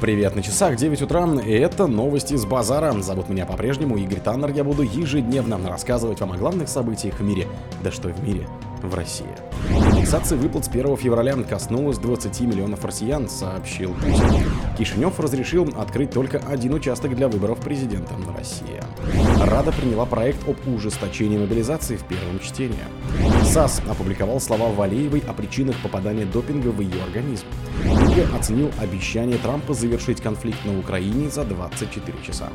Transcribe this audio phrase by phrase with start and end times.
[0.00, 2.90] Привет на часах, 9 утра, и это новости с базара.
[3.02, 7.46] Зовут меня по-прежнему Игорь Таннер, я буду ежедневно рассказывать вам о главных событиях в мире.
[7.82, 8.48] Да что в мире,
[8.82, 9.26] в России.
[9.68, 14.50] Индексация выплат с 1 февраля коснулась 20 миллионов россиян, сообщил Путин.
[14.78, 18.82] Кишинев разрешил открыть только один участок для выборов президента России.
[19.44, 22.78] Рада приняла проект об ужесточении мобилизации в первом чтении.
[23.50, 27.46] САС опубликовал слова Валеевой о причинах попадания допинга в ее организм.
[27.82, 32.48] Лига оценил обещание Трампа завершить конфликт на Украине за 24 часа.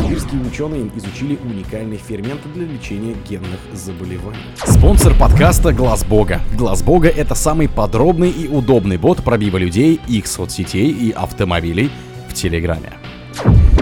[0.00, 4.40] Сибирские ученые изучили уникальный фермент для лечения генных заболеваний.
[4.64, 6.40] Спонсор подкаста Глаз Бога.
[6.58, 11.88] Глаз Бога это самый подробный и удобный бот пробива людей, их соцсетей и автомобилей
[12.28, 12.94] в Телеграме.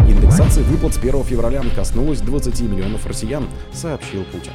[0.06, 4.52] Индексация выплат с 1 февраля коснулась 20 миллионов россиян, сообщил Путин.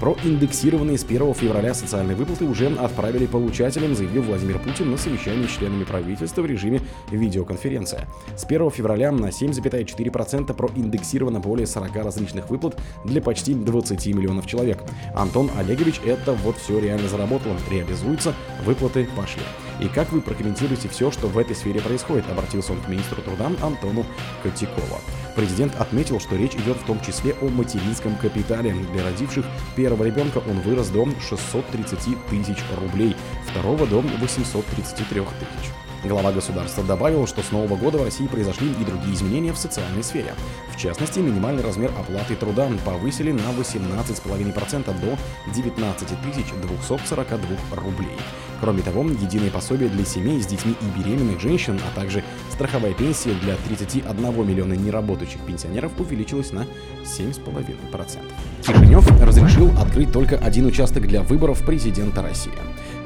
[0.00, 5.50] Проиндексированные с 1 февраля социальные выплаты уже отправили получателям, заявил Владимир Путин на совещании с
[5.50, 8.06] членами правительства в режиме видеоконференция.
[8.36, 14.82] С 1 февраля на 7,4% проиндексировано более 40 различных выплат для почти 20 миллионов человек.
[15.14, 18.34] Антон Олегович это вот все реально заработало, реализуется,
[18.64, 19.42] выплаты пошли.
[19.80, 23.50] И как вы прокомментируете все, что в этой сфере происходит, обратился он к министру труда
[23.60, 24.06] Антону
[24.42, 25.00] Котякову.
[25.34, 28.74] Президент отметил, что речь идет в том числе о материнском капитале.
[28.92, 29.44] Для родивших
[29.76, 33.14] первого ребенка он вырос до 630 тысяч рублей,
[33.50, 35.85] второго до 833 тысяч.
[36.06, 40.04] Глава государства добавил, что с нового года в России произошли и другие изменения в социальной
[40.04, 40.34] сфере.
[40.72, 45.18] В частности, минимальный размер оплаты труда повысили на 18,5% до
[45.52, 46.08] 19
[46.62, 48.16] 242 рублей.
[48.60, 53.34] Кроме того, единое пособие для семей с детьми и беременных женщин, а также страховая пенсия
[53.42, 56.66] для 31 миллиона неработающих пенсионеров увеличилась на
[57.04, 58.18] 7,5%.
[58.62, 62.52] Кишинев разрешил открыть только один участок для выборов президента России.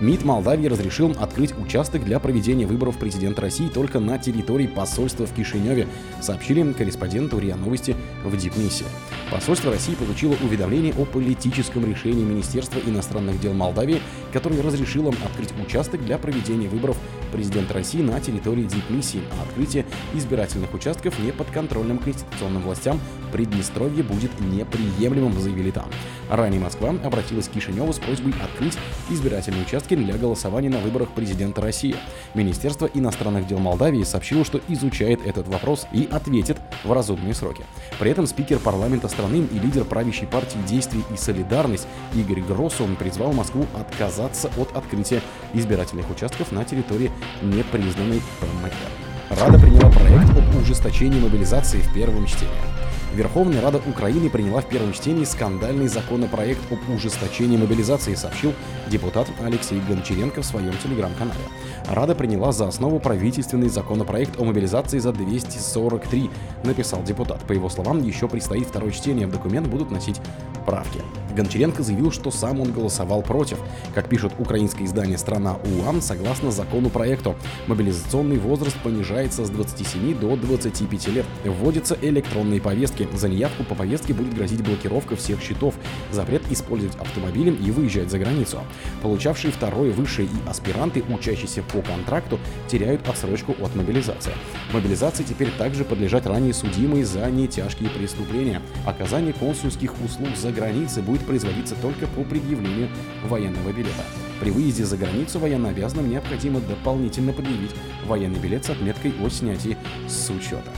[0.00, 5.34] МИД Молдавии разрешил открыть участок для проведения выборов президента России только на территории посольства в
[5.34, 5.88] Кишиневе,
[6.22, 8.86] сообщили корреспонденту РИА Новости в Дипмиссии.
[9.30, 14.00] Посольство России получило уведомление о политическом решении Министерства иностранных дел Молдавии,
[14.32, 16.96] которое разрешило открыть участок для проведения выборов
[17.30, 23.00] президента России на территории Дипмиссии, а открытие избирательных участков не подконтрольным конституционным властям
[23.32, 25.88] Приднестровье будет неприемлемым, заявили там.
[26.28, 28.76] Ранее Москва обратилась к Кишиневу с просьбой открыть
[29.08, 31.94] избирательные участки для голосования на выборах президента России.
[32.34, 37.64] Министерство иностранных дел Молдавии сообщило, что изучает этот вопрос и ответит в разумные сроки.
[37.98, 43.32] При этом спикер парламента страны и лидер правящей партии «Действий и солидарность» Игорь Гроссом призвал
[43.32, 45.22] Москву отказаться от открытия
[45.54, 47.10] избирательных участков на территории
[47.40, 49.38] непризнанной ПМР.
[49.38, 52.79] Рада приняла проект об ужесточении мобилизации в первом чтении.
[53.14, 58.52] Верховная Рада Украины приняла в первом чтении скандальный законопроект об ужесточении мобилизации, сообщил
[58.88, 61.40] депутат Алексей Гончаренко в своем телеграм-канале.
[61.88, 66.30] Рада приняла за основу правительственный законопроект о мобилизации за 243,
[66.62, 67.40] написал депутат.
[67.42, 70.20] По его словам, еще предстоит второе чтение, в документ будут носить
[70.64, 71.00] правки.
[71.34, 73.58] Гончаренко заявил, что сам он голосовал против.
[73.94, 77.34] Как пишет украинское издание «Страна УАМ», согласно закону проекту,
[77.66, 81.26] мобилизационный возраст понижается с 27 до 25 лет.
[81.44, 82.99] Вводятся электронные повестки.
[83.14, 85.74] За неявку по повестке будет грозить блокировка всех счетов,
[86.10, 88.62] запрет использовать автомобилем и выезжать за границу.
[89.02, 92.38] Получавшие второе высшее и аспиранты, учащиеся по контракту,
[92.68, 94.32] теряют отсрочку от мобилизации.
[94.72, 98.62] Мобилизации теперь также подлежат ранее судимые за нетяжкие преступления.
[98.86, 102.88] Оказание консульских услуг за границей будет производиться только по предъявлению
[103.28, 104.04] военного билета.
[104.40, 107.74] При выезде за границу военнообязанным необходимо дополнительно предъявить
[108.06, 109.76] военный билет с отметкой о снятии
[110.08, 110.70] с учета.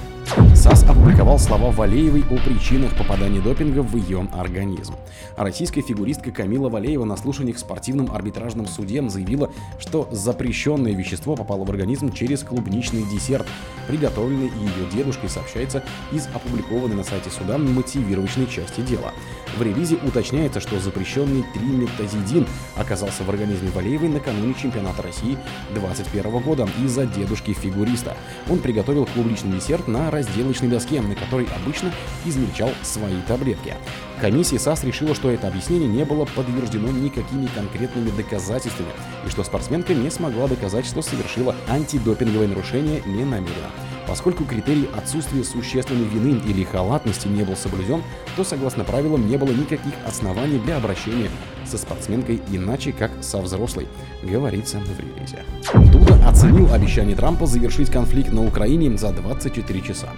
[0.55, 4.95] САС опубликовал слова Валеевой о причинах попадания допинга в ее организм.
[5.37, 11.65] Российская фигуристка Камила Валеева на слушаниях в спортивном арбитражном суде заявила, что запрещенное вещество попало
[11.65, 13.47] в организм через клубничный десерт,
[13.89, 19.13] приготовленный ее дедушкой, сообщается из опубликованной на сайте суда мотивировочной части дела.
[19.57, 22.47] В релизе уточняется, что запрещенный триметазидин
[22.77, 25.37] оказался в организме Валеевой накануне чемпионата России
[25.75, 28.17] 2021 года из-за дедушки фигуриста.
[28.49, 31.93] Он приготовил клубничный десерт на разделочной доске, на которой обычно
[32.25, 33.75] измельчал свои таблетки.
[34.21, 38.91] Комиссия САС решила, что это объяснение не было подтверждено никакими конкретными доказательствами,
[39.27, 43.71] и что спортсменка не смогла доказать, что совершила антидопинговое нарушение ненамеренно.
[44.07, 48.03] Поскольку критерий отсутствия существенной вины или халатности не был соблюден,
[48.37, 51.31] то, согласно правилам, не было никаких оснований для обращения
[51.65, 53.89] со спортсменкой иначе, как со взрослой,
[54.23, 55.45] говорится в релизе.
[55.93, 60.09] Дуда оценил обещание Трампа завершить конфликт на Украине за 24 часа.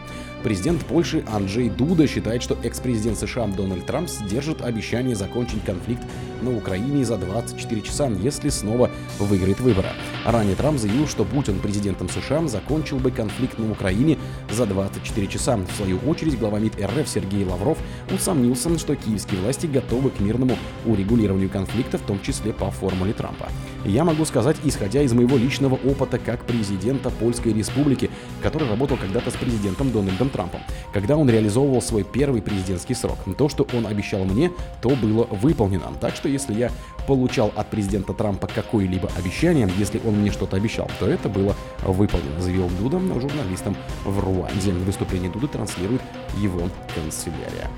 [0.45, 6.03] Президент Польши Анджей Дуда считает, что экс-президент США Дональд Трамп сдержит обещание закончить конфликт
[6.43, 9.89] на Украине за 24 часа, если снова выиграет выборы.
[10.27, 14.19] Ранее Трамп заявил, что будь президентом США, закончил бы конфликт на Украине
[14.51, 15.57] за 24 часа.
[15.57, 17.79] В свою очередь, глава МИД РФ Сергей Лавров
[18.15, 23.49] усомнился, что киевские власти готовы к мирному урегулированию конфликта, в том числе по формуле Трампа.
[23.87, 28.11] Я могу сказать, исходя из моего личного опыта как президента Польской Республики,
[28.43, 30.61] который работал когда-то с президентом Дональдом Трампом,
[30.93, 33.19] когда он реализовывал свой первый президентский срок.
[33.39, 34.51] То, что он обещал мне,
[34.83, 35.93] то было выполнено.
[36.01, 36.71] Так что если я
[37.07, 41.55] получал от президента Трампа какое-либо обещание, если он мне что-то обещал, то это было
[41.85, 44.73] выполнено, заявил Дуда журналистам в Руанде.
[44.73, 46.03] Выступление Дуды транслирует
[46.37, 47.71] его канцелярия.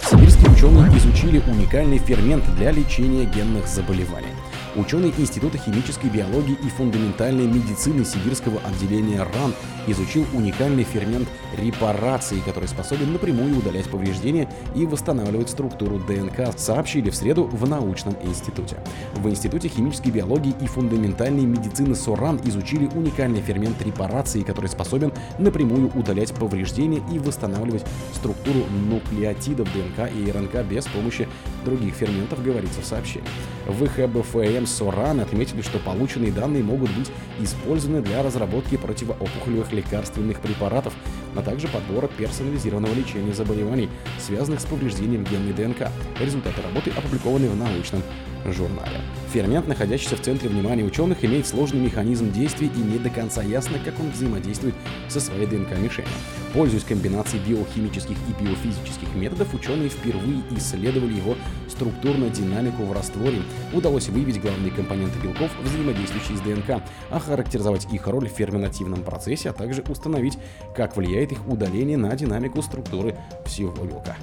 [0.00, 4.37] Сибирские ученые изучили уникальный фермент для лечения генных заболеваний.
[4.78, 9.52] Ученый Института химической биологии и фундаментальной медицины Сибирского отделения РАН
[9.88, 17.16] изучил уникальный фермент репарации, который способен напрямую удалять повреждения и восстанавливать структуру ДНК, сообщили в
[17.16, 18.76] среду в научном институте.
[19.16, 25.90] В Институте химической биологии и фундаментальной медицины СОРАН изучили уникальный фермент репарации, который способен напрямую
[25.98, 27.84] удалять повреждения и восстанавливать
[28.14, 31.26] структуру нуклеотидов ДНК и РНК без помощи
[31.64, 33.26] других ферментов, говорится в сообщении.
[33.66, 37.10] В ХБФМ СОРАН отметили, что полученные данные могут быть
[37.40, 40.94] использованы для разработки противоопухолевых лекарственных препаратов,
[41.36, 43.88] а также подбора персонализированного лечения заболеваний,
[44.18, 45.90] связанных с повреждением генной ДНК.
[46.20, 48.02] Результаты работы опубликованы в научном
[48.46, 49.00] журнале.
[49.32, 53.78] Фермент, находящийся в центре внимания ученых, имеет сложный механизм действий и не до конца ясно,
[53.84, 54.74] как он взаимодействует
[55.08, 56.08] со своей ДНК-мишенью.
[56.54, 61.36] Пользуясь комбинацией биохимических и биофизических методов, ученые впервые исследовали его
[61.68, 63.42] структурную динамику в растворе.
[63.72, 69.52] Удалось выявить главные компоненты белков, взаимодействующие с ДНК, охарактеризовать их роль в ферментативном процессе, а
[69.52, 70.38] также установить,
[70.74, 74.16] как влияет их удаление на динамику структуры всего белка.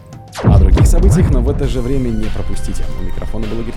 [0.44, 2.84] О других событиях, но в это же время не пропустите.
[3.00, 3.74] У микрофона был Игорь